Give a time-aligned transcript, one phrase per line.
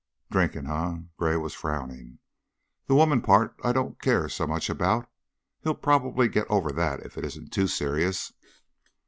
[0.31, 2.17] "Drinking, eh?" Gray was frowning.
[2.87, 5.07] "The woman part I don't care so much about
[5.61, 8.33] he'll probably get over that if it isn't too serious.